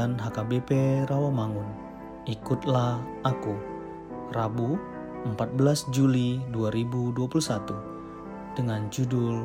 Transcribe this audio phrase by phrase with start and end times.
[0.00, 1.68] Harian HKBP Rawamangun.
[2.24, 3.52] Ikutlah aku.
[4.32, 4.80] Rabu,
[5.28, 7.28] 14 Juli 2021
[8.56, 9.44] dengan judul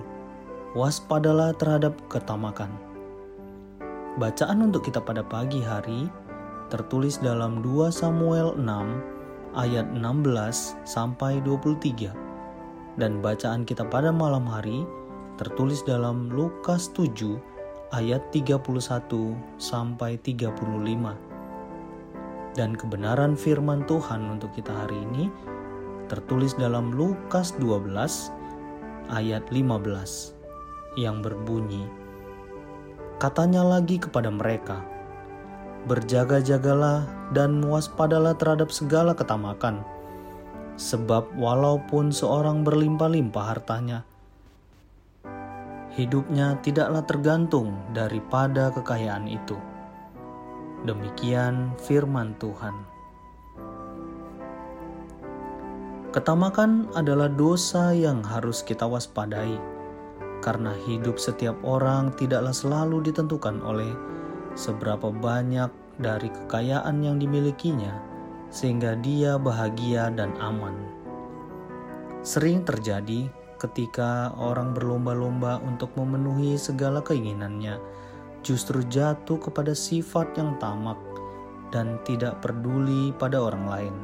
[0.71, 2.71] Waspadalah terhadap ketamakan.
[4.15, 6.07] Bacaan untuk kita pada pagi hari
[6.71, 12.15] tertulis dalam 2 Samuel 6 ayat 16 sampai 23
[12.95, 14.87] dan bacaan kita pada malam hari
[15.35, 17.43] tertulis dalam Lukas 7
[17.93, 18.61] ayat 31
[19.61, 21.13] sampai 35.
[22.55, 25.27] Dan kebenaran firman Tuhan untuk kita hari ini
[26.07, 27.91] tertulis dalam Lukas 12
[29.11, 31.83] ayat 15 yang berbunyi
[33.19, 34.79] Katanya lagi kepada mereka
[35.85, 37.03] Berjaga-jagalah
[37.35, 39.83] dan waspadalah terhadap segala ketamakan
[40.75, 44.03] sebab walaupun seorang berlimpah-limpah hartanya
[45.95, 49.55] hidupnya tidaklah tergantung daripada kekayaan itu.
[50.83, 52.75] Demikian firman Tuhan.
[56.11, 59.59] Ketamakan adalah dosa yang harus kita waspadai,
[60.39, 63.91] karena hidup setiap orang tidaklah selalu ditentukan oleh
[64.55, 65.67] seberapa banyak
[65.99, 67.99] dari kekayaan yang dimilikinya,
[68.47, 70.75] sehingga dia bahagia dan aman.
[72.23, 73.27] Sering terjadi
[73.65, 77.81] ketika orang berlomba-lomba untuk memenuhi segala keinginannya,
[78.45, 81.01] justru jatuh kepada sifat yang tamak
[81.73, 83.95] dan tidak peduli pada orang lain.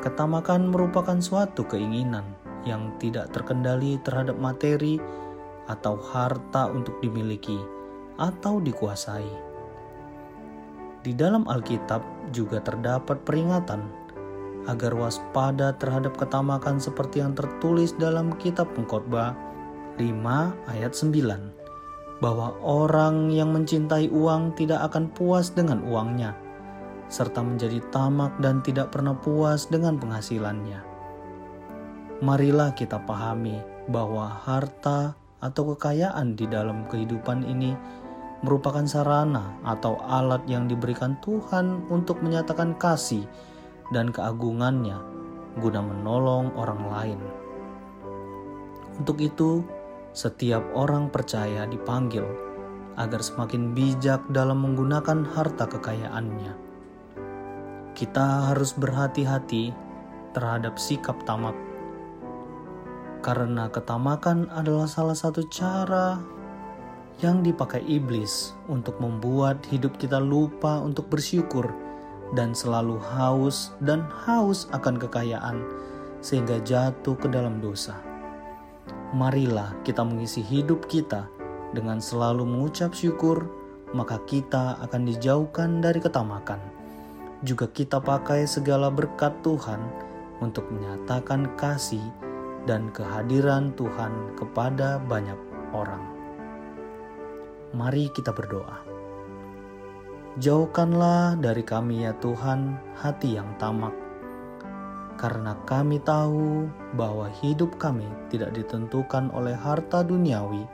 [0.00, 2.24] Ketamakan merupakan suatu keinginan
[2.64, 4.96] yang tidak terkendali terhadap materi
[5.68, 7.60] atau harta untuk dimiliki
[8.16, 9.28] atau dikuasai.
[11.00, 13.99] Di dalam Alkitab juga terdapat peringatan
[14.70, 19.34] agar waspada terhadap ketamakan seperti yang tertulis dalam kitab pengkhotbah
[19.98, 20.06] 5
[20.70, 26.36] ayat 9 bahwa orang yang mencintai uang tidak akan puas dengan uangnya
[27.10, 30.78] serta menjadi tamak dan tidak pernah puas dengan penghasilannya.
[32.22, 33.58] Marilah kita pahami
[33.90, 37.74] bahwa harta atau kekayaan di dalam kehidupan ini
[38.46, 43.24] merupakan sarana atau alat yang diberikan Tuhan untuk menyatakan kasih
[43.90, 44.98] dan keagungannya
[45.58, 47.20] guna menolong orang lain.
[49.02, 49.66] Untuk itu,
[50.14, 52.22] setiap orang percaya dipanggil
[52.94, 56.70] agar semakin bijak dalam menggunakan harta kekayaannya.
[58.00, 59.76] kita harus berhati-hati
[60.32, 61.52] terhadap sikap tamak,
[63.20, 66.16] karena ketamakan adalah salah satu cara
[67.20, 71.68] yang dipakai iblis untuk membuat hidup kita lupa untuk bersyukur
[72.34, 75.62] dan selalu haus dan haus akan kekayaan
[76.20, 77.96] sehingga jatuh ke dalam dosa.
[79.10, 81.26] Marilah kita mengisi hidup kita
[81.74, 83.46] dengan selalu mengucap syukur,
[83.90, 86.62] maka kita akan dijauhkan dari ketamakan.
[87.42, 89.80] Juga kita pakai segala berkat Tuhan
[90.44, 92.04] untuk menyatakan kasih
[92.68, 95.38] dan kehadiran Tuhan kepada banyak
[95.72, 96.04] orang.
[97.72, 98.89] Mari kita berdoa.
[100.40, 103.92] Jauhkanlah dari kami ya Tuhan hati yang tamak,
[105.20, 106.64] karena kami tahu
[106.96, 110.64] bahwa hidup kami tidak ditentukan oleh harta duniawi,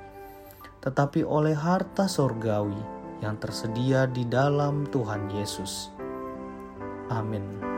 [0.87, 2.79] tetapi oleh harta sorgawi
[3.19, 5.91] yang tersedia di dalam Tuhan Yesus.
[7.11, 7.76] Amin.